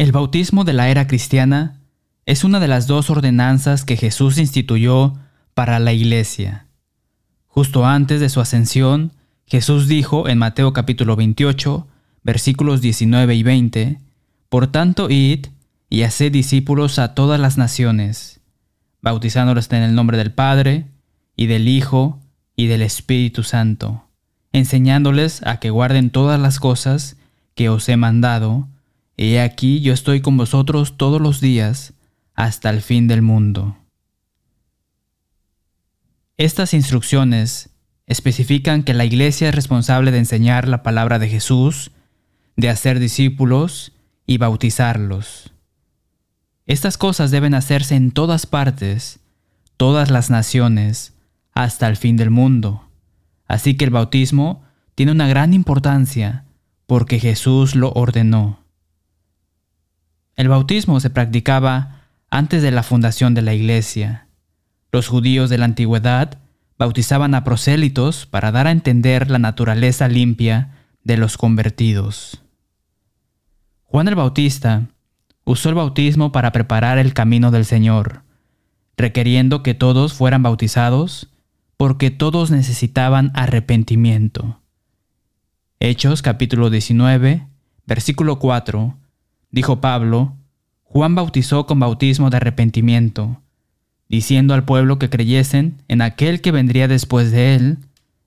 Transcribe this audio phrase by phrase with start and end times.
[0.00, 1.78] El bautismo de la era cristiana
[2.24, 5.18] es una de las dos ordenanzas que Jesús instituyó
[5.52, 6.68] para la iglesia.
[7.48, 9.12] Justo antes de su ascensión,
[9.44, 11.86] Jesús dijo en Mateo capítulo 28,
[12.22, 14.00] versículos 19 y 20,
[14.48, 15.48] Por tanto, id
[15.90, 18.40] y haced discípulos a todas las naciones,
[19.02, 20.86] bautizándolos en el nombre del Padre,
[21.36, 22.20] y del Hijo,
[22.56, 24.06] y del Espíritu Santo,
[24.54, 27.18] enseñándoles a que guarden todas las cosas
[27.54, 28.66] que os he mandado,
[29.22, 31.92] He aquí yo estoy con vosotros todos los días
[32.34, 33.76] hasta el fin del mundo.
[36.38, 37.68] Estas instrucciones
[38.06, 41.90] especifican que la Iglesia es responsable de enseñar la palabra de Jesús,
[42.56, 43.92] de hacer discípulos
[44.24, 45.52] y bautizarlos.
[46.64, 49.20] Estas cosas deben hacerse en todas partes,
[49.76, 51.12] todas las naciones,
[51.52, 52.88] hasta el fin del mundo.
[53.46, 54.62] Así que el bautismo
[54.94, 56.46] tiene una gran importancia
[56.86, 58.59] porque Jesús lo ordenó.
[60.40, 64.26] El bautismo se practicaba antes de la fundación de la iglesia.
[64.90, 66.38] Los judíos de la antigüedad
[66.78, 72.42] bautizaban a prosélitos para dar a entender la naturaleza limpia de los convertidos.
[73.84, 74.86] Juan el Bautista
[75.44, 78.22] usó el bautismo para preparar el camino del Señor,
[78.96, 81.28] requiriendo que todos fueran bautizados
[81.76, 84.62] porque todos necesitaban arrepentimiento.
[85.80, 87.46] Hechos capítulo 19,
[87.84, 88.99] versículo 4
[89.50, 90.36] dijo Pablo,
[90.84, 93.40] Juan bautizó con bautismo de arrepentimiento,
[94.08, 97.78] diciendo al pueblo que creyesen en aquel que vendría después de él,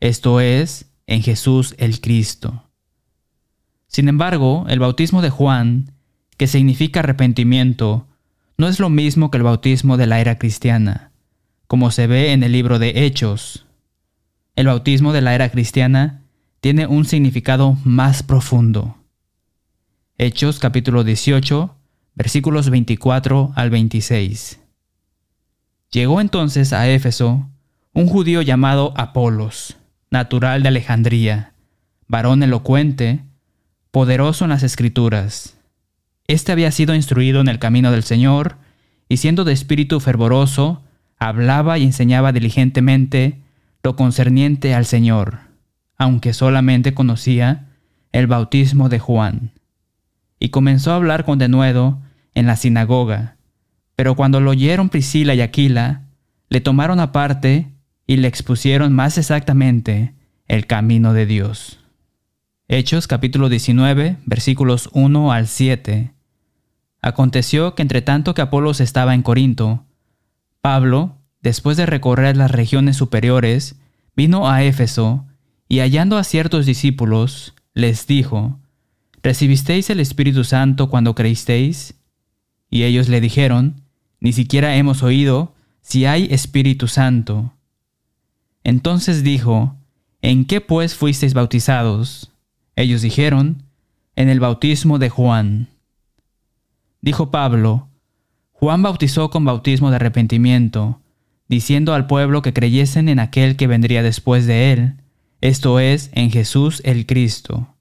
[0.00, 2.64] esto es, en Jesús el Cristo.
[3.86, 5.92] Sin embargo, el bautismo de Juan,
[6.36, 8.06] que significa arrepentimiento,
[8.56, 11.10] no es lo mismo que el bautismo de la era cristiana,
[11.66, 13.66] como se ve en el libro de Hechos.
[14.54, 16.20] El bautismo de la era cristiana
[16.60, 18.99] tiene un significado más profundo.
[20.22, 21.74] Hechos capítulo 18,
[22.14, 24.60] versículos 24 al 26.
[25.90, 27.48] Llegó entonces a Éfeso
[27.94, 29.78] un judío llamado Apolos,
[30.10, 31.54] natural de Alejandría,
[32.06, 33.22] varón elocuente,
[33.90, 35.56] poderoso en las escrituras.
[36.26, 38.58] Este había sido instruido en el camino del Señor,
[39.08, 40.82] y siendo de espíritu fervoroso,
[41.18, 43.40] hablaba y enseñaba diligentemente
[43.82, 45.38] lo concerniente al Señor,
[45.96, 47.70] aunque solamente conocía
[48.12, 49.52] el bautismo de Juan
[50.40, 52.00] y comenzó a hablar con denuedo
[52.34, 53.36] en la sinagoga.
[53.94, 56.06] Pero cuando lo oyeron Priscila y Aquila,
[56.48, 57.70] le tomaron aparte
[58.06, 60.14] y le expusieron más exactamente
[60.48, 61.78] el camino de Dios.
[62.66, 66.12] Hechos capítulo 19 versículos 1 al 7.
[67.02, 69.84] Aconteció que entre tanto que Apolos estaba en Corinto,
[70.60, 73.76] Pablo, después de recorrer las regiones superiores,
[74.16, 75.26] vino a Éfeso
[75.68, 78.59] y hallando a ciertos discípulos, les dijo,
[79.22, 81.94] ¿Recibisteis el Espíritu Santo cuando creísteis?
[82.70, 83.82] Y ellos le dijeron,
[84.20, 87.52] Ni siquiera hemos oído si hay Espíritu Santo.
[88.64, 89.76] Entonces dijo,
[90.22, 92.32] ¿En qué pues fuisteis bautizados?
[92.76, 93.64] Ellos dijeron,
[94.16, 95.68] En el bautismo de Juan.
[97.02, 97.88] Dijo Pablo,
[98.52, 101.00] Juan bautizó con bautismo de arrepentimiento,
[101.48, 104.94] diciendo al pueblo que creyesen en aquel que vendría después de él,
[105.40, 107.74] esto es, en Jesús el Cristo.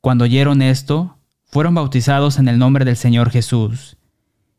[0.00, 3.98] Cuando oyeron esto, fueron bautizados en el nombre del Señor Jesús.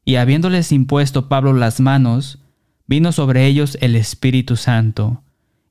[0.05, 2.39] Y habiéndoles impuesto Pablo las manos,
[2.85, 5.23] vino sobre ellos el Espíritu Santo,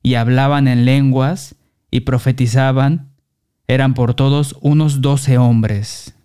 [0.03, 1.55] y hablaban en lenguas,
[1.89, 3.11] y profetizaban,
[3.67, 6.15] eran por todos unos doce hombres.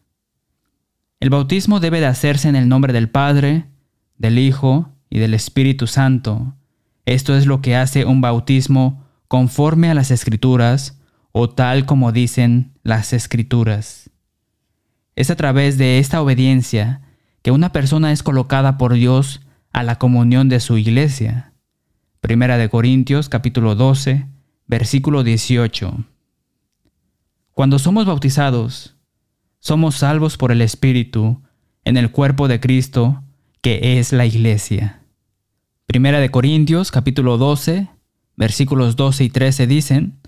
[1.21, 3.67] El bautismo debe de hacerse en el nombre del Padre,
[4.19, 6.55] del Hijo y del Espíritu Santo.
[7.05, 11.01] Esto es lo que hace un bautismo conforme a las Escrituras,
[11.33, 14.11] o tal como dicen las escrituras.
[15.17, 17.03] Es a través de esta obediencia
[17.43, 19.41] que una persona es colocada por Dios
[19.73, 21.53] a la comunión de su iglesia.
[22.21, 24.27] Primera de Corintios capítulo 12,
[24.69, 26.05] versículo 18.
[27.51, 28.95] Cuando somos bautizados,
[29.59, 31.43] somos salvos por el Espíritu
[31.85, 33.25] en el cuerpo de Cristo,
[33.63, 35.03] que es la iglesia.
[35.87, 37.89] Primera de Corintios capítulo 12,
[38.37, 40.21] versículos 12 y 13 dicen,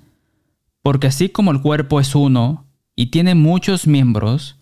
[0.83, 4.57] porque así como el cuerpo es uno y tiene muchos miembros,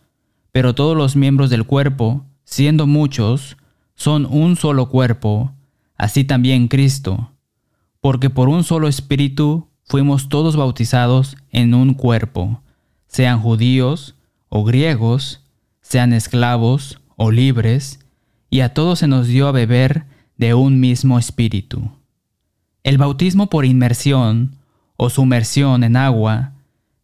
[0.53, 3.57] pero todos los miembros del cuerpo, siendo muchos,
[3.95, 5.53] son un solo cuerpo,
[5.97, 7.33] así también Cristo,
[8.01, 12.63] porque por un solo espíritu fuimos todos bautizados en un cuerpo,
[13.07, 14.15] sean judíos
[14.49, 15.43] o griegos,
[15.81, 18.01] sean esclavos o libres,
[18.51, 20.05] y a todos se nos dio a beber
[20.37, 21.91] de un mismo espíritu.
[22.83, 24.57] El bautismo por inmersión
[24.97, 26.53] o sumersión en agua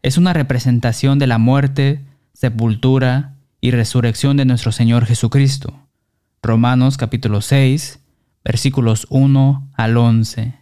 [0.03, 2.01] es una representación de la muerte,
[2.33, 5.79] sepultura y resurrección de nuestro Señor Jesucristo.
[6.43, 8.01] Romanos capítulo 6,
[8.45, 10.55] versículos 1 al 11.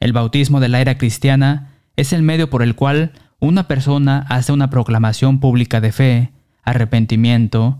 [0.00, 4.52] El bautismo de la era cristiana es el medio por el cual una persona hace
[4.52, 6.30] una proclamación pública de fe,
[6.62, 7.78] arrepentimiento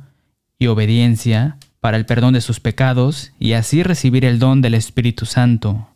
[0.59, 5.27] y obediencia para el perdón de sus pecados y así recibir el don del Espíritu
[5.27, 5.90] Santo.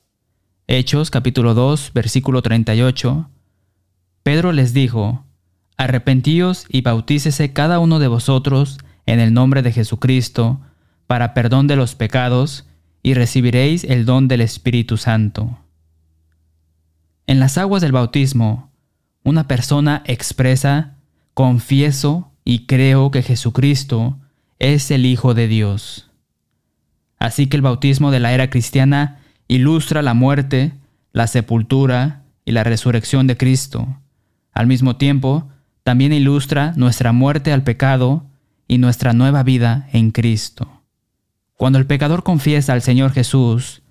[0.66, 3.28] Hechos capítulo 2 versículo 38.
[4.22, 5.22] Pedro les dijo,
[5.76, 10.62] Arrepentíos y bautícese cada uno de vosotros en el nombre de Jesucristo,
[11.06, 12.66] para perdón de los pecados,
[13.02, 15.58] y recibiréis el don del Espíritu Santo.
[17.26, 18.70] En las aguas del bautismo,
[19.22, 20.94] una persona expresa,
[21.34, 24.18] confieso y creo que Jesucristo
[24.58, 26.10] es el Hijo de Dios.
[27.18, 30.72] Así que el bautismo de la era cristiana ilustra la muerte,
[31.12, 34.00] la sepultura y la resurrección de Cristo.
[34.52, 35.48] Al mismo tiempo,
[35.82, 38.24] también ilustra nuestra muerte al pecado
[38.66, 40.82] y nuestra nueva vida en Cristo.
[41.56, 43.82] Cuando el pecador confiesa al Señor Jesús,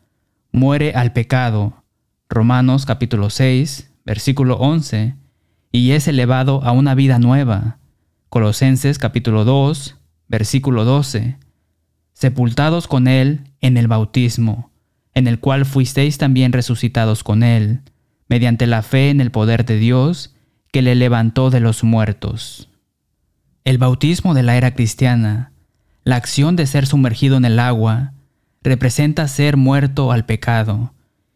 [0.52, 1.84] muere al pecado.
[2.30, 5.16] Romanos capítulo 6, versículo 11,
[5.72, 7.78] y es elevado a una vida nueva.
[8.30, 9.98] Colosenses capítulo 2,
[10.28, 11.38] versículo 12.
[12.14, 14.72] Sepultados con Él en el bautismo,
[15.14, 17.82] en el cual fuisteis también resucitados con Él,
[18.28, 20.34] mediante la fe en el poder de Dios,
[20.72, 22.70] que le levantó de los muertos.
[23.64, 25.52] El bautismo de la era cristiana,
[26.04, 28.14] la acción de ser sumergido en el agua,
[28.62, 30.94] representa ser muerto al pecado,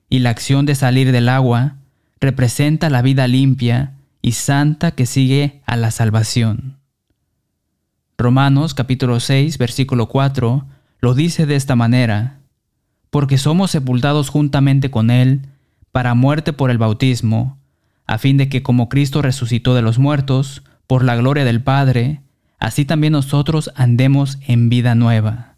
[0.09, 1.75] y la acción de salir del agua
[2.19, 6.77] representa la vida limpia y santa que sigue a la salvación.
[8.17, 10.65] Romanos capítulo 6 versículo 4
[10.99, 12.36] lo dice de esta manera,
[13.09, 15.47] porque somos sepultados juntamente con Él
[15.91, 17.57] para muerte por el bautismo,
[18.05, 22.21] a fin de que como Cristo resucitó de los muertos, por la gloria del Padre,
[22.59, 25.55] así también nosotros andemos en vida nueva.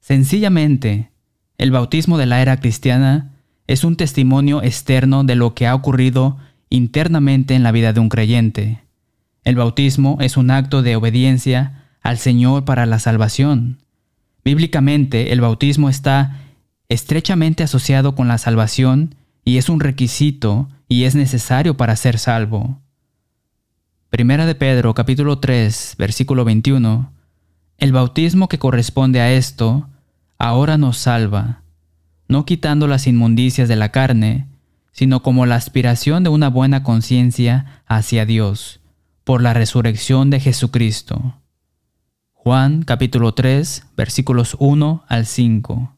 [0.00, 1.10] Sencillamente,
[1.56, 3.32] el bautismo de la era cristiana
[3.66, 6.38] es un testimonio externo de lo que ha ocurrido
[6.70, 8.82] internamente en la vida de un creyente.
[9.44, 13.78] El bautismo es un acto de obediencia al Señor para la salvación.
[14.44, 16.40] Bíblicamente, el bautismo está
[16.88, 19.14] estrechamente asociado con la salvación
[19.44, 22.80] y es un requisito y es necesario para ser salvo.
[24.08, 27.12] Primera de Pedro capítulo 3 versículo 21
[27.76, 29.88] El bautismo que corresponde a esto
[30.38, 31.62] ahora nos salva,
[32.26, 34.46] no quitando las inmundicias de la carne,
[34.92, 38.80] sino como la aspiración de una buena conciencia hacia Dios,
[39.24, 41.34] por la resurrección de Jesucristo.
[42.32, 45.97] Juan capítulo 3 versículos 1 al 5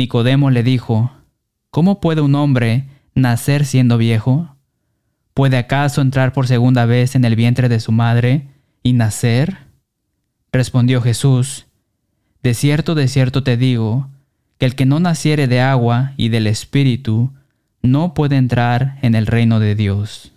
[0.00, 1.12] Nicodemo le dijo,
[1.70, 4.56] ¿Cómo puede un hombre nacer siendo viejo?
[5.34, 8.48] ¿Puede acaso entrar por segunda vez en el vientre de su madre
[8.82, 9.58] y nacer?
[10.52, 11.66] Respondió Jesús,
[12.42, 14.08] De cierto, de cierto te digo,
[14.56, 17.34] que el que no naciere de agua y del Espíritu
[17.82, 20.32] no puede entrar en el reino de Dios.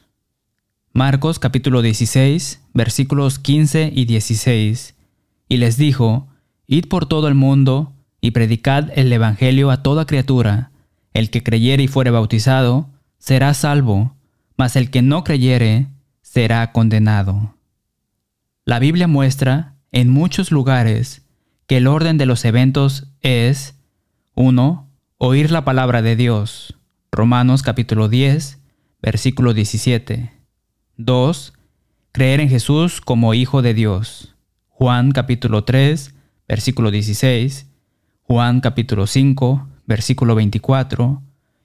[0.92, 4.96] Marcos capítulo 16, versículos 15 y 16.
[5.48, 6.28] Y les dijo,
[6.68, 7.93] Id por todo el mundo
[8.24, 10.72] y predicad el Evangelio a toda criatura.
[11.14, 14.16] El que creyere y fuere bautizado, será salvo,
[14.56, 15.88] mas el que no creyere,
[16.22, 17.58] será condenado.
[18.64, 21.26] La Biblia muestra, en muchos lugares,
[21.68, 23.76] que el orden de los eventos es
[24.36, 24.90] 1.
[25.18, 26.80] Oír la palabra de Dios.
[27.12, 28.58] Romanos capítulo 10,
[29.02, 30.32] versículo 17.
[30.96, 31.54] 2.
[32.14, 34.34] Creer en Jesús como Hijo de Dios.
[34.70, 36.16] Juan capítulo 3,
[36.48, 37.73] versículo 16.
[38.26, 41.22] Juan capítulo 5, versículo 24,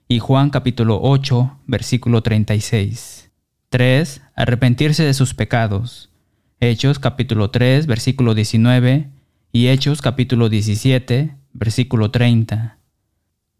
[0.09, 3.31] y Juan capítulo 8, versículo 36.
[3.69, 4.23] 3.
[4.35, 6.11] Arrepentirse de sus pecados.
[6.59, 9.09] Hechos capítulo 3, versículo 19,
[9.53, 12.79] y Hechos capítulo 17, versículo 30.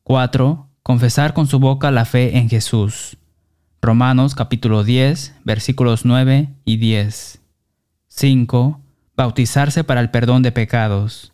[0.03, 0.69] 4.
[0.83, 3.17] Confesar con su boca la fe en Jesús.
[3.81, 7.41] Romanos capítulo 10, versículos 9 y 10.
[8.09, 8.81] 5.
[9.17, 11.33] Bautizarse para el perdón de pecados.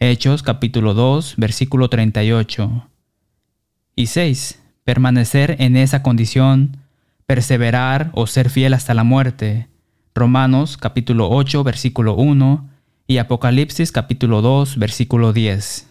[0.00, 2.88] Hechos capítulo 2, versículo 38.
[3.94, 4.60] Y 6.
[4.82, 6.78] Permanecer en esa condición,
[7.26, 9.68] perseverar o ser fiel hasta la muerte.
[10.12, 12.68] Romanos capítulo 8, versículo 1
[13.06, 15.88] y Apocalipsis capítulo 2 versículo 10.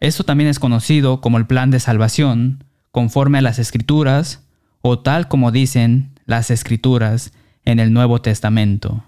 [0.00, 4.44] Esto también es conocido como el plan de salvación, conforme a las escrituras,
[4.82, 7.32] o tal como dicen las escrituras
[7.64, 9.04] en el Nuevo Testamento.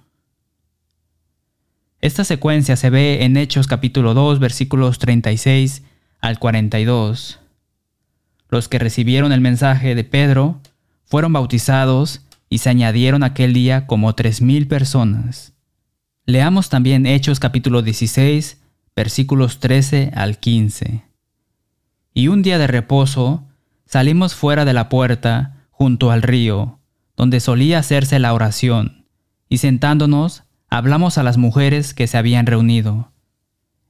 [2.01, 5.83] Esta secuencia se ve en Hechos capítulo 2 versículos 36
[6.21, 7.41] al 42.
[8.51, 10.61] Los que recibieron el mensaje de Pedro
[11.05, 15.55] fueron bautizados y se añadieron aquel día como tres mil personas.
[16.27, 18.61] Leamos también Hechos capítulo 16,
[18.95, 21.03] versículos 13 al 15.
[22.13, 23.45] Y un día de reposo
[23.87, 26.79] salimos fuera de la puerta junto al río,
[27.17, 29.07] donde solía hacerse la oración,
[29.49, 30.46] y sentándonos
[30.77, 33.11] hablamos a las mujeres que se habían reunido.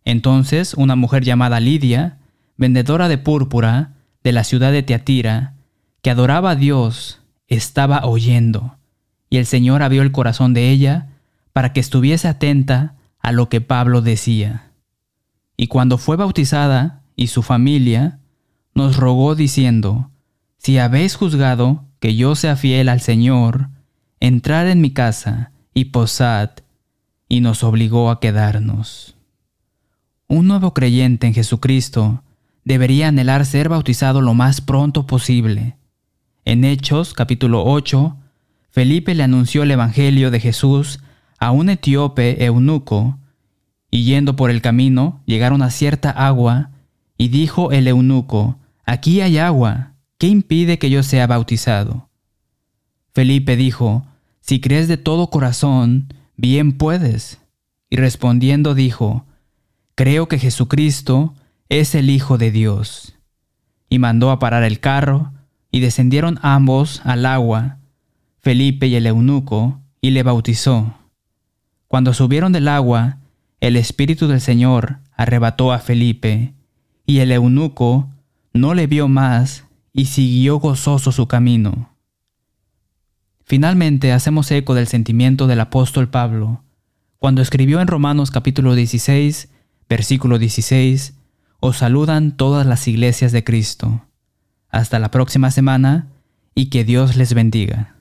[0.05, 2.19] Entonces una mujer llamada Lidia,
[2.57, 5.55] vendedora de púrpura de la ciudad de Teatira,
[6.03, 8.77] que adoraba a Dios, estaba oyendo,
[9.31, 11.09] y el Señor abrió el corazón de ella
[11.53, 14.71] para que estuviese atenta a lo que Pablo decía.
[15.57, 18.21] Y cuando fue bautizada y su familia,
[18.75, 20.11] nos rogó diciendo,
[20.59, 23.71] Si habéis juzgado que yo sea fiel al Señor,
[24.21, 26.51] entrad en mi casa y posad,
[27.29, 29.17] y nos obligó a quedarnos.
[30.29, 32.23] Un nuevo creyente en Jesucristo
[32.65, 35.77] debería anhelar ser bautizado lo más pronto posible.
[36.45, 38.17] En Hechos capítulo 8,
[38.71, 41.01] Felipe le anunció el Evangelio de Jesús
[41.39, 43.19] a un etíope eunuco,
[43.91, 46.71] y yendo por el camino llegaron a cierta agua,
[47.17, 52.09] y dijo el eunuco, Aquí hay agua, ¿qué impide que yo sea bautizado?
[53.15, 54.07] Felipe dijo,
[54.41, 57.41] Si crees de todo corazón, bien puedes.
[57.89, 59.27] Y respondiendo dijo,
[59.95, 61.35] Creo que Jesucristo
[61.69, 63.15] es el Hijo de Dios.
[63.89, 65.33] Y mandó a parar el carro,
[65.71, 67.79] y descendieron ambos al agua,
[68.41, 70.95] Felipe y el eunuco, y le bautizó.
[71.89, 73.19] Cuando subieron del agua,
[73.61, 76.55] el Espíritu del Señor arrebató a Felipe,
[77.07, 78.11] y el eunuco
[78.53, 81.96] no le vio más y siguió gozoso su camino.
[83.49, 86.65] Finalmente hacemos eco del sentimiento del apóstol Pablo,
[87.19, 89.51] cuando escribió en Romanos capítulo 16,
[89.89, 91.15] versículo 16,
[91.61, 94.05] Os saludan todas las iglesias de Cristo.
[94.69, 96.09] Hasta la próxima semana
[96.57, 97.96] y que Dios les bendiga.